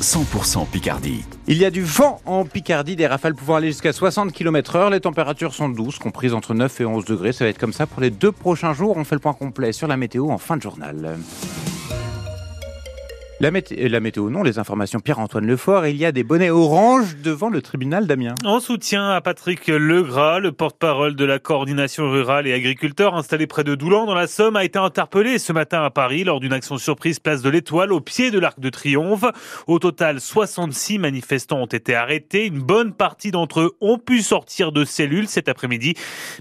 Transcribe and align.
100% 0.00 0.66
Picardie. 0.66 1.24
Il 1.46 1.58
y 1.58 1.64
a 1.64 1.70
du 1.70 1.82
vent 1.82 2.20
en 2.24 2.44
Picardie, 2.44 2.96
des 2.96 3.06
rafales 3.06 3.34
pouvant 3.34 3.56
aller 3.56 3.68
jusqu'à 3.68 3.92
60 3.92 4.32
km 4.32 4.76
heure. 4.76 4.90
Les 4.90 5.00
températures 5.00 5.54
sont 5.54 5.68
douces, 5.68 5.98
comprises 5.98 6.32
entre 6.32 6.54
9 6.54 6.80
et 6.80 6.84
11 6.86 7.04
degrés. 7.04 7.32
Ça 7.32 7.44
va 7.44 7.50
être 7.50 7.58
comme 7.58 7.74
ça 7.74 7.86
pour 7.86 8.00
les 8.00 8.10
deux 8.10 8.32
prochains 8.32 8.72
jours. 8.72 8.96
On 8.96 9.04
fait 9.04 9.16
le 9.16 9.20
point 9.20 9.34
complet 9.34 9.72
sur 9.72 9.88
la 9.88 9.96
météo 9.96 10.30
en 10.30 10.38
fin 10.38 10.56
de 10.56 10.62
journal. 10.62 11.18
La, 13.42 13.50
météo, 13.50 14.28
non, 14.28 14.42
les 14.42 14.58
informations 14.58 15.00
Pierre-Antoine 15.00 15.46
Lefort. 15.46 15.86
Il 15.86 15.96
y 15.96 16.04
a 16.04 16.12
des 16.12 16.24
bonnets 16.24 16.50
orange 16.50 17.16
devant 17.24 17.48
le 17.48 17.62
tribunal 17.62 18.06
d'Amiens. 18.06 18.34
En 18.44 18.60
soutien 18.60 19.08
à 19.08 19.22
Patrick 19.22 19.66
Legras, 19.66 20.40
le 20.40 20.52
porte-parole 20.52 21.16
de 21.16 21.24
la 21.24 21.38
coordination 21.38 22.10
rurale 22.10 22.46
et 22.46 22.52
agriculteur 22.52 23.14
installé 23.14 23.46
près 23.46 23.64
de 23.64 23.74
Doulan 23.74 24.04
dans 24.04 24.14
la 24.14 24.26
Somme, 24.26 24.56
a 24.56 24.64
été 24.64 24.78
interpellé 24.78 25.38
ce 25.38 25.54
matin 25.54 25.82
à 25.82 25.88
Paris 25.88 26.22
lors 26.22 26.38
d'une 26.38 26.52
action 26.52 26.76
surprise 26.76 27.18
place 27.18 27.40
de 27.40 27.48
l'Étoile 27.48 27.94
au 27.94 28.02
pied 28.02 28.30
de 28.30 28.38
l'Arc 28.38 28.60
de 28.60 28.68
Triomphe. 28.68 29.24
Au 29.66 29.78
total, 29.78 30.20
66 30.20 30.98
manifestants 30.98 31.62
ont 31.62 31.66
été 31.66 31.94
arrêtés. 31.94 32.44
Une 32.44 32.60
bonne 32.60 32.92
partie 32.92 33.30
d'entre 33.30 33.60
eux 33.60 33.72
ont 33.80 33.96
pu 33.96 34.20
sortir 34.20 34.70
de 34.70 34.84
cellules 34.84 35.28
cet 35.28 35.48
après-midi. 35.48 35.94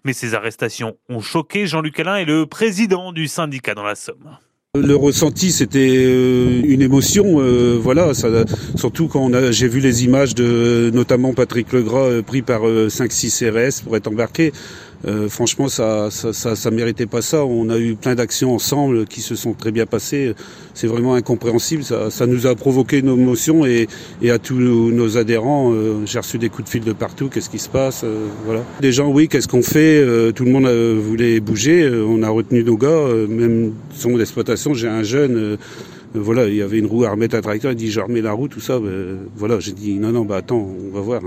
Mais 0.04 0.12
ces 0.12 0.36
arrestations 0.36 0.98
ont 1.08 1.22
choqué. 1.22 1.66
Jean-Luc 1.66 1.98
Alain 2.02 2.18
est 2.18 2.26
le 2.26 2.46
président 2.46 3.14
du 3.14 3.30
syndicat 3.30 3.74
dans 3.74 3.84
la 3.84 3.96
Somme. 3.96 4.38
Le 4.78 4.96
ressenti, 4.96 5.52
c'était 5.52 5.96
euh, 5.98 6.62
une 6.64 6.84
émotion, 6.84 7.40
euh, 7.40 7.76
voilà. 7.82 8.14
Ça, 8.14 8.28
surtout 8.76 9.08
quand 9.08 9.32
j'ai 9.50 9.68
vu 9.68 9.80
les 9.80 10.04
images 10.04 10.36
de, 10.36 10.92
notamment 10.94 11.34
Patrick 11.34 11.74
Legras 11.74 12.04
euh, 12.04 12.22
pris 12.22 12.44
par 12.44 12.62
5-6 12.62 13.50
RS 13.50 13.82
pour 13.82 13.98
être 13.98 14.06
embarqué. 14.06 14.54
Euh, 15.08 15.30
franchement, 15.30 15.70
ça, 15.70 16.10
ça, 16.12 16.34
ça, 16.34 16.72
méritait 16.72 17.06
pas 17.06 17.22
ça. 17.22 17.46
On 17.46 17.70
a 17.70 17.78
eu 17.78 17.96
plein 17.96 18.16
d'actions 18.16 18.54
ensemble 18.54 19.06
qui 19.06 19.22
se 19.22 19.36
sont 19.36 19.54
très 19.54 19.72
bien 19.72 19.86
passées. 19.86 20.34
C'est 20.74 20.88
vraiment 20.88 21.14
incompréhensible. 21.14 21.84
Ça, 21.84 22.10
ça, 22.10 22.26
nous 22.26 22.48
a 22.48 22.56
provoqué 22.56 23.00
une 23.00 23.10
émotion 23.10 23.66
et, 23.66 23.88
à 24.30 24.40
tous 24.40 24.56
nos, 24.56 25.18
adhérents, 25.18 25.72
euh, 25.74 26.06
j'ai 26.06 26.20
reçu 26.20 26.38
des 26.38 26.50
coups 26.50 26.66
de 26.66 26.70
fil 26.70 26.84
de 26.84 26.94
partout. 26.94 27.30
Qu'est-ce 27.30 27.50
qui 27.50 27.60
se 27.60 27.70
passe 27.70 28.02
euh, 28.04 28.28
Voilà. 28.46 28.64
Des 28.82 28.92
gens, 28.92 29.10
oui, 29.10 29.28
qu'est-ce 29.28 29.48
qu'on 29.48 29.64
fait 29.64 30.06
Tout 30.34 30.46
le 30.46 30.52
monde 30.52 30.68
voulait 30.68 31.40
bouger. 31.40 31.90
on 31.90 32.22
a 32.24 32.30
retenu 32.30 32.64
nos 32.64 32.78
gars. 32.78 33.08
même 33.30 33.74
son 33.96 34.18
d'exploitation, 34.18 34.74
j'ai 34.74 34.88
un 34.88 35.04
jeune 35.04 35.58
voilà, 36.14 36.48
il 36.48 36.56
y 36.56 36.62
avait 36.62 36.80
une 36.80 36.88
roue 36.88 37.04
à 37.04 37.12
remettre 37.12 37.36
à 37.36 37.42
tracteur, 37.42 37.72
il 37.72 37.76
dit 37.76 37.92
je 37.92 38.00
remets 38.00 38.22
la 38.22 38.32
roue, 38.32 38.48
tout 38.48 38.60
ça. 38.60 38.80
Ben, 38.80 39.18
voilà, 39.36 39.60
j'ai 39.60 39.74
dit 39.74 39.96
non, 39.96 40.12
non, 40.12 40.26
bah 40.26 40.38
attends, 40.38 40.68
on 40.88 40.94
va 40.94 41.02
voir. 41.02 41.22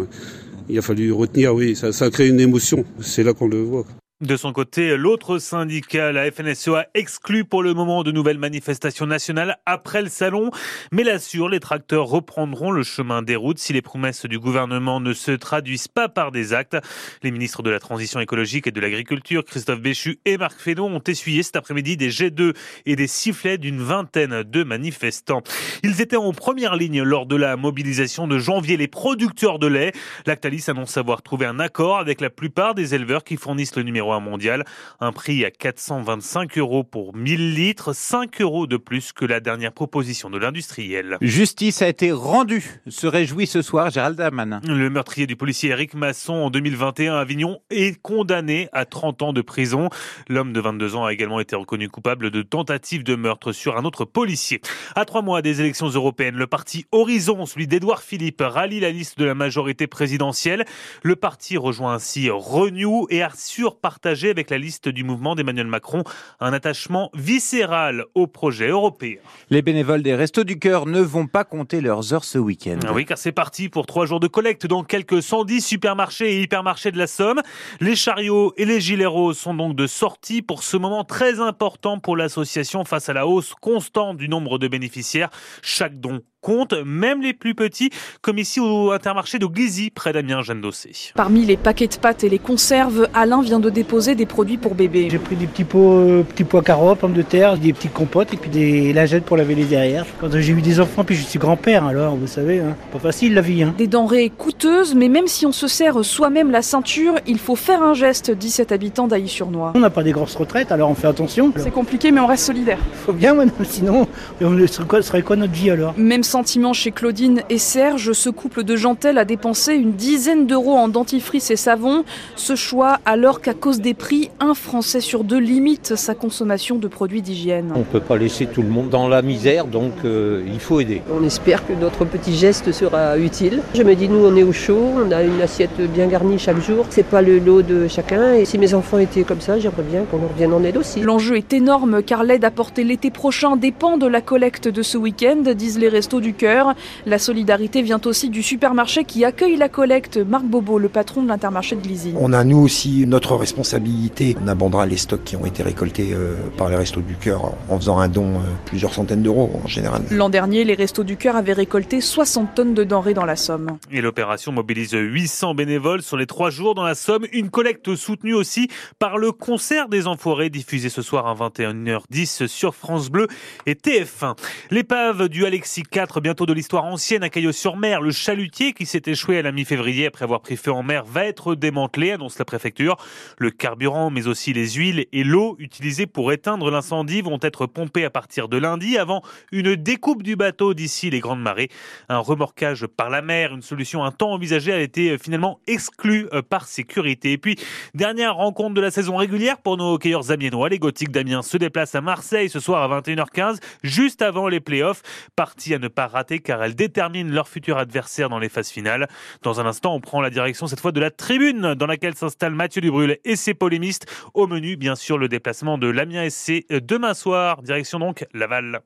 Il 0.69 0.79
a 0.79 0.83
fallu 0.83 1.13
retenir, 1.13 1.55
oui, 1.55 1.75
ça, 1.77 1.93
ça 1.93 2.07
a 2.07 2.23
une 2.23 2.41
émotion. 2.41 2.85
C'est 3.01 3.23
là 3.23 3.33
qu'on 3.35 3.49
le 3.49 3.63
voit. 3.63 3.85
De 4.23 4.37
son 4.37 4.53
côté, 4.53 4.97
l'autre 4.97 5.39
syndicat, 5.39 6.13
la 6.13 6.31
FNSEA, 6.31 6.87
exclut 6.95 7.45
pour 7.45 7.65
le 7.65 7.75
moment 7.75 8.05
de 8.05 8.13
nouvelles 8.13 8.39
manifestations 8.39 9.05
nationales 9.05 9.59
après 9.67 10.01
le 10.01 10.09
salon, 10.09 10.53
mais 10.93 11.03
l'assure, 11.03 11.49
les 11.49 11.59
tracteurs 11.59 12.07
reprendront 12.07 12.71
le 12.71 12.85
chemin 12.85 13.23
des 13.23 13.35
routes 13.35 13.59
si 13.59 13.73
les 13.73 13.83
promesses 13.83 14.25
du 14.25 14.39
gouvernement 14.39 15.01
ne 15.01 15.13
se 15.13 15.33
traduisent 15.33 15.89
pas 15.89 16.09
par 16.09 16.31
des 16.31 16.53
actes. 16.53 16.77
Les 17.25 17.33
ministres 17.33 17.65
de 17.65 17.71
la 17.71 17.81
Transition 17.81 18.21
écologique 18.21 18.69
et 18.69 18.71
de 18.71 18.81
l'Agriculture, 18.81 19.45
Christophe 19.45 19.81
Béchu 19.81 20.21
et 20.25 20.39
Marc 20.39 20.61
Fesneau, 20.61 20.87
ont 20.87 21.03
essuyé 21.05 21.43
cet 21.43 21.57
après-midi 21.57 21.97
des 21.97 22.11
jets 22.13 22.31
d'œufs 22.31 22.55
et 22.87 22.95
des 22.95 23.09
sifflets 23.09 23.59
d'une 23.59 23.83
vingtaine 23.83 24.45
de 24.45 24.63
manifestants. 24.63 25.43
Ils 25.83 26.01
étaient 26.01 26.15
en 26.15 26.33
première 26.33 26.77
ligne 26.77 27.03
lors 27.03 27.27
de 27.27 27.35
la 27.35 27.57
mobilisation 27.57 28.29
de 28.29 28.39
janvier. 28.39 28.77
Les 28.77 28.87
producteurs 28.87 29.59
de 29.59 29.67
lait, 29.67 29.91
Lactalis 30.27 30.67
annonce 30.69 30.97
avoir 30.97 31.23
trouvé 31.23 31.45
un 31.45 31.59
accord 31.59 31.99
avec 31.99 32.21
la 32.21 32.31
plupart 32.31 32.77
des 32.77 32.95
éleveurs 32.95 33.25
qui 33.25 33.37
fournissent 33.37 33.75
le 33.75 33.83
numéro 33.83 34.12
mondial. 34.21 34.65
Un 35.01 35.13
prix 35.13 35.45
à 35.45 35.51
425 35.51 36.59
euros 36.59 36.85
pour 36.85 37.15
1000 37.15 37.55
litres, 37.55 37.93
5 37.93 38.41
euros 38.41 38.67
de 38.67 38.77
plus 38.77 39.13
que 39.13 39.25
la 39.25 39.41
dernière 39.41 39.73
proposition 39.73 40.31
de 40.31 40.39
l'industriel. 40.39 41.19
Justice 41.21 41.83
a 41.83 41.89
été 41.89 42.13
rendue, 42.13 42.81
se 42.89 43.07
réjouit 43.07 43.47
ce 43.47 43.63
soir 43.63 43.91
Gérald 43.91 44.17
Daman. 44.17 44.61
Le 44.67 44.91
meurtrier 44.91 45.27
du 45.27 45.37
policier 45.37 45.71
Eric 45.71 45.95
Masson 45.95 46.35
en 46.35 46.51
2021 46.51 47.15
à 47.15 47.21
Avignon 47.21 47.61
est 47.71 48.01
condamné 48.01 48.69
à 48.73 48.85
30 48.85 49.23
ans 49.23 49.33
de 49.33 49.43
prison. 49.43 49.89
L'homme 50.29 50.53
de 50.53 50.61
22 50.61 50.97
ans 50.97 51.05
a 51.05 51.13
également 51.13 51.41
été 51.41 51.57
reconnu 51.57 51.89
coupable 51.89 52.31
de 52.31 52.43
tentative 52.43 53.05
de 53.05 53.15
meurtre 53.15 53.53
sur 53.53 53.77
un 53.77 53.85
autre 53.85 54.05
policier. 54.05 54.61
À 54.95 55.05
trois 55.05 55.23
mois 55.23 55.43
des 55.43 55.61
élections 55.61 55.89
européennes, 55.89 56.37
le 56.37 56.47
parti 56.47 56.87
Horizon, 56.93 57.47
celui 57.47 57.67
d'Edouard 57.67 58.03
Philippe, 58.03 58.43
rallie 58.45 58.81
la 58.81 58.91
liste 58.91 59.19
de 59.19 59.25
la 59.25 59.35
majorité 59.35 59.87
présidentielle. 59.87 60.65
Le 61.03 61.17
parti 61.17 61.57
rejoint 61.57 61.95
ainsi 61.95 62.29
Renew 62.31 63.07
et 63.11 63.23
assure 63.23 63.77
avec 64.05 64.51
la 64.51 64.59
liste 64.59 64.89
du 64.89 65.05
mouvement 65.05 65.35
d'Emmanuel 65.35 65.67
Macron 65.67 66.03
un 66.41 66.53
attachement 66.53 67.11
viscéral 67.15 68.05
au 68.15 68.27
projet 68.27 68.69
européen. 68.69 69.19
Les 69.49 69.63
bénévoles 69.63 70.03
des 70.03 70.15
Restos 70.15 70.45
du 70.45 70.59
Cœur 70.59 70.87
ne 70.87 71.01
vont 71.01 71.27
pas 71.27 71.45
compter 71.45 71.81
leurs 71.81 72.13
heures 72.13 72.25
ce 72.25 72.39
week-end. 72.39 72.79
Ah 72.87 72.93
oui, 72.93 73.05
car 73.05 73.17
c'est 73.17 73.33
parti 73.33 73.69
pour 73.69 73.87
trois 73.87 74.07
jours 74.07 74.21
de 74.21 74.27
collecte 74.27 74.67
dans 74.67 74.83
quelques 74.83 75.23
110 75.23 75.61
supermarchés 75.61 76.33
et 76.33 76.43
hypermarchés 76.43 76.91
de 76.91 76.99
la 76.99 77.07
Somme. 77.07 77.41
Les 77.81 77.95
chariots 77.95 78.53
et 78.57 78.65
les 78.65 78.81
gilets 78.81 79.07
roses 79.07 79.39
sont 79.39 79.55
donc 79.55 79.77
de 79.77 79.87
sortie 79.87 80.43
pour 80.43 80.63
ce 80.63 80.77
moment 80.77 81.05
très 81.05 81.41
important 81.41 81.99
pour 81.99 82.17
l'association 82.17 82.85
face 82.85 83.09
à 83.09 83.13
la 83.13 83.27
hausse 83.27 83.55
constante 83.61 84.17
du 84.17 84.29
nombre 84.29 84.59
de 84.59 84.69
bénéficiaires. 84.69 85.31
Chaque 85.63 86.01
don 86.01 86.23
compte, 86.43 86.75
même 86.85 87.23
les 87.23 87.33
plus 87.33 87.55
petits, 87.55 87.91
comme 88.21 88.39
ici 88.39 88.61
au 88.61 88.91
intermarché 88.91 89.39
de 89.39 89.47
Glizy, 89.47 89.91
près 89.91 90.13
d'Amiens, 90.13 90.43
Jeanne 90.43 90.61
Dossé. 90.61 90.91
Parmi 91.15 91.47
les 91.47 91.57
paquets 91.57 91.87
de 91.87 91.95
pâtes 91.95 92.25
et 92.25 92.29
les 92.29 92.39
conserves, 92.39 93.09
Alain 93.15 93.41
vient 93.41 93.61
de 93.61 93.71
déposer 93.71 94.15
des 94.15 94.27
produits 94.27 94.59
pour 94.59 94.75
bébé. 94.75 95.09
J'ai 95.11 95.19
pris 95.19 95.37
des 95.37 95.47
petits 95.47 95.65
pots, 95.65 96.01
euh, 96.01 96.23
petits 96.23 96.45
pois 96.45 96.63
carottes, 96.63 96.99
pommes 96.99 97.13
de 97.13 97.23
terre, 97.23 97.57
des 97.57 97.73
petites 97.73 97.93
compotes 97.93 98.35
et 98.35 98.37
puis 98.37 98.51
des 98.51 98.93
lingettes 98.93 99.25
pour 99.25 99.37
laver 99.37 99.55
les 99.55 99.65
derrière. 99.65 100.05
Quand 100.21 100.29
j'ai 100.33 100.53
eu 100.53 100.61
des 100.61 100.81
enfants, 100.81 101.05
puis 101.05 101.15
je 101.15 101.23
suis 101.23 101.39
grand-père, 101.39 101.85
alors 101.87 102.17
vous 102.17 102.27
savez, 102.27 102.59
hein, 102.59 102.77
pas 102.91 102.99
facile 102.99 103.35
la 103.35 103.41
vie. 103.41 103.63
Hein. 103.63 103.75
Des 103.79 103.87
denrées 103.87 104.31
coûteuses, 104.37 104.95
mais 104.95 105.09
même 105.09 105.29
si 105.29 105.47
on 105.47 105.53
se 105.53 105.69
sert 105.69 106.05
soi-même 106.05 106.51
la 106.51 106.63
ceinture, 106.63 107.15
il 107.27 107.39
faut 107.39 107.57
faire 107.57 107.83
un 107.83 107.95
geste, 107.95 108.33
dit 108.33 108.51
cet 108.51 108.73
habitant 108.73 109.07
d'Ailly-sur-Noix. 109.07 109.73
On 109.77 109.81
n'a 109.81 109.91
pas 109.91 110.03
des 110.03 110.13
grosses 110.13 110.35
retraites, 110.35 110.73
alors 110.73 110.91
on 110.91 110.95
fait 110.95 111.07
attention. 111.07 111.53
C'est 111.57 111.71
compliqué, 111.71 112.11
mais 112.11 112.21
on 112.21 112.27
reste 112.27 112.47
solidaire. 112.47 112.79
Faut 113.07 113.13
bien, 113.13 113.37
sinon, 113.63 114.09
on 114.41 114.67
serait 114.67 115.23
quoi 115.23 115.37
notre 115.37 115.53
vie 115.53 115.71
alors? 115.71 115.95
Même 115.97 116.25
sentiment 116.33 116.73
chez 116.73 116.93
Claudine 116.93 117.43
et 117.51 117.59
Serge. 117.59 118.13
Ce 118.13 118.31
couple 118.31 118.65
de 118.65 118.75
gentelles 118.75 119.19
a 119.19 119.27
dépensé 119.27 119.75
une 119.75 119.93
dizaine 119.93 120.47
d'euros 120.47 120.73
en 120.73 120.89
dentifrice 120.89 121.51
et 121.51 121.57
savon. 121.57 122.05
Ce 122.37 122.57
choix 122.57 123.01
alors 123.05 123.43
qu'à 123.43 123.53
cause 123.53 123.83
des 123.83 123.93
prix, 123.93 124.31
un 124.41 124.55
Français 124.55 125.03
sur 125.03 125.25
deux 125.25 125.39
limite 125.39 125.95
sa 125.95 126.15
consommation 126.15 126.77
de 126.77 126.89
produits 126.89 127.21
d'hygiène. 127.21 127.71
On 127.75 127.81
ne 127.81 127.85
peut 127.85 128.01
pas 128.01 128.17
laisser 128.17 128.47
tout 128.47 128.63
le 128.63 128.69
monde 128.69 128.89
dans 128.89 129.09
la 129.09 129.21
misère, 129.21 129.67
donc 129.67 129.93
euh, 130.07 130.43
il 130.47 130.59
faut 130.59 130.81
aider. 130.81 131.03
On 131.13 131.23
espère 131.23 131.67
que 131.67 131.75
notre 131.75 132.07
petit 132.07 132.35
geste 132.35 132.73
sera 132.73 133.19
utile. 133.19 133.61
Je 133.75 133.83
me 133.83 133.95
dis, 133.95 134.09
nous, 134.09 134.25
on 134.25 134.35
est 134.35 134.43
au 134.43 134.53
chaud, 134.53 134.89
on 135.07 135.13
a 135.13 135.23
une 135.23 135.43
assiette 135.43 135.83
bien 135.93 136.07
garnie 136.07 136.39
chaque 136.39 136.63
jour. 136.63 136.87
C'est 136.89 137.07
pas 137.07 137.21
le 137.21 137.41
lot 137.41 137.61
de 137.61 137.89
chacun. 137.89 138.33
Et 138.33 138.47
si 138.47 138.57
mes 138.57 138.73
enfants 138.73 138.97
étaient 138.97 139.25
comme 139.25 139.43
ça, 139.43 139.59
j'aimerais 139.59 139.83
bien 139.83 140.05
qu'on 140.05 140.17
leur 140.17 140.33
vienne 140.33 140.55
en 140.55 140.65
aide 140.65 140.79
aussi. 140.79 141.01
L'enjeu 141.01 141.37
est 141.37 141.53
énorme 141.53 142.03
car 142.03 142.25
l'aide 142.25 142.47
apportée 142.47 142.85
l'été 142.85 143.11
prochain 143.11 143.57
dépend 143.57 143.99
de 143.99 144.07
la 144.07 144.23
collecte 144.23 144.67
de 144.67 144.81
ce 144.81 144.97
week-end, 144.97 145.43
disent 145.55 145.79
les 145.79 145.91
restos 145.91 146.22
du 146.23 146.33
cœur. 146.33 146.75
La 147.05 147.19
solidarité 147.19 147.83
vient 147.83 148.01
aussi 148.07 148.31
du 148.31 148.43
supermarché 148.43 149.05
qui 149.05 149.27
accueille 149.27 149.57
la 149.57 149.69
collecte. 149.69 150.17
Marc 150.17 150.45
Bobo, 150.45 150.79
le 150.79 150.89
patron 150.89 151.23
de 151.23 151.29
l'intermarché 151.29 151.77
de 151.77 151.83
Glizy. 151.83 152.15
On 152.19 152.33
a 152.33 152.45
nous 152.45 152.59
aussi 152.59 153.05
notre 153.07 153.37
responsabilité. 153.37 154.35
On 154.43 154.49
abandonnera 154.49 154.87
les 154.87 154.97
stocks 154.97 155.25
qui 155.25 155.37
ont 155.37 155.45
été 155.45 155.63
récoltés 155.63 156.15
euh, 156.15 156.37
par 156.57 156.71
les 156.71 156.77
Restos 156.77 157.03
du 157.03 157.17
Cœur 157.17 157.53
en 157.69 157.79
faisant 157.79 157.99
un 157.99 158.09
don 158.09 158.37
euh, 158.37 158.39
plusieurs 158.65 158.95
centaines 158.95 159.23
d'euros 159.23 159.51
en 159.63 159.69
général. 159.69 160.03
L'an 160.11 160.31
dernier, 160.31 160.65
les 160.65 160.75
Restos 160.75 161.05
du 161.05 161.17
Cœur 161.17 161.37
avaient 161.37 161.53
récolté 161.53 162.01
60 162.01 162.55
tonnes 162.55 162.75
de 162.75 162.85
denrées 162.85 163.15
dans 163.15 163.27
la 163.27 163.37
Somme. 163.37 163.77
Et 163.91 164.01
l'opération 164.01 164.53
mobilise 164.53 164.93
800 164.93 165.55
bénévoles 165.55 166.03
sur 166.03 166.17
les 166.17 166.27
trois 166.27 166.51
jours 166.51 166.75
dans 166.75 166.85
la 166.85 166.95
Somme. 166.95 167.27
Une 167.33 167.51
collecte 167.51 167.95
soutenue 167.97 168.35
aussi 168.35 168.69
par 168.99 169.19
le 169.19 169.33
concert 169.33 169.89
des 169.89 170.07
Enfoirés 170.07 170.51
diffusé 170.51 170.89
ce 170.89 171.03
soir 171.03 171.27
à 171.27 171.35
21h10 171.35 172.47
sur 172.47 172.75
France 172.75 173.11
Bleu 173.11 173.27
et 173.67 173.75
TF1. 173.75 174.37
L'épave 174.71 175.29
du 175.29 175.45
Alexis 175.45 175.83
4 176.13 176.21
bientôt 176.21 176.45
de 176.45 176.53
l'histoire 176.53 176.85
ancienne 176.85 177.23
à 177.23 177.31
Caillot-sur-Mer, 177.31 178.03
le 178.03 178.11
chalutier 178.11 178.75
qui 178.75 178.85
s'est 178.85 179.03
échoué 179.07 179.39
à 179.39 179.43
la 179.43 179.51
mi-février 179.51 180.07
après 180.07 180.25
avoir 180.25 180.41
pris 180.41 180.59
feu 180.59 180.71
en 180.71 180.83
mer 180.83 181.05
va 181.07 181.25
être 181.25 181.55
démantelé, 181.55 182.13
annonce 182.13 182.39
la 182.39 182.45
préfecture. 182.45 182.99
Le 183.39 183.51
carburant, 183.51 184.11
mais 184.11 184.27
aussi 184.27 184.53
les 184.53 184.73
huiles 184.73 185.07
et 185.11 185.25
l'eau 185.25 185.57
utilisées 185.59 186.07
pour 186.07 186.31
éteindre 186.31 186.71
l'incendie 186.71 187.23
vont 187.23 187.39
être 187.41 187.65
pompés 187.65 188.05
à 188.05 188.11
partir 188.11 188.49
de 188.49 188.59
lundi 188.59 188.99
avant 188.99 189.23
une 189.53 189.75
découpe 189.75 190.23
du 190.23 190.37
bateau 190.37 190.75
d'ici 190.75 191.09
les 191.09 191.21
grandes 191.21 191.41
marées. 191.41 191.71
Un 192.11 192.19
remorquage 192.19 192.87
par 192.87 193.09
la 193.09 193.23
mer, 193.23 193.55
une 193.55 193.63
solution 193.63 194.05
un 194.05 194.13
temps 194.13 194.33
envisagée, 194.33 194.73
a 194.73 194.81
été 194.81 195.17
finalement 195.17 195.61
exclue 195.67 196.27
euh, 196.35 196.43
par 196.43 196.67
sécurité. 196.67 197.33
Et 197.33 197.39
puis, 197.39 197.57
dernière 197.95 198.35
rencontre 198.35 198.75
de 198.75 198.83
la 198.83 198.91
saison 198.91 199.17
régulière 199.17 199.59
pour 199.59 199.79
nos 199.79 199.95
hockeyeurs 199.95 200.31
amiénois. 200.31 200.69
Les 200.69 200.79
Gothiques 200.79 201.11
d'Amiens 201.11 201.43
se 201.43 201.57
déplacent 201.57 201.95
à 201.95 202.03
Marseille 202.03 202.51
ce 202.51 202.61
soir 202.61 202.83
à 202.83 203.01
21h15, 203.01 203.61
juste 203.83 204.21
avant 204.21 204.49
les 204.49 204.61
playoffs. 204.61 205.03
Parti 205.37 205.73
à 205.73 205.79
ne 205.79 205.89
pas 205.89 206.02
rater 206.07 206.41
car 206.41 206.63
elles 206.63 206.75
déterminent 206.75 207.33
leur 207.33 207.49
futur 207.49 207.79
adversaire 207.79 208.29
dans 208.29 208.39
les 208.39 208.49
phases 208.49 208.71
finales. 208.71 209.09
Dans 209.43 209.61
un 209.61 209.67
instant, 209.67 209.95
on 209.95 210.01
prend 210.01 210.21
la 210.21 210.31
direction 210.31 210.67
cette 210.67 210.81
fois 210.81 210.93
de 210.93 211.01
la 211.01 211.11
tribune 211.11 211.75
dans 211.75 211.87
laquelle 211.87 212.15
s'installe 212.15 212.55
Mathieu 212.55 212.81
Dubrul 212.81 213.19
et 213.25 213.37
ses 213.37 213.55
polémistes. 213.55 214.07
Au 214.35 214.47
menu, 214.47 214.77
bien 214.77 214.95
sûr, 214.95 215.19
le 215.19 215.29
déplacement 215.29 215.79
de 215.79 215.89
l'Amiens 215.89 216.29
SC 216.29 216.67
demain 216.71 217.15
soir, 217.15 217.63
direction 217.63 217.99
donc 217.99 218.27
Laval. 218.35 218.83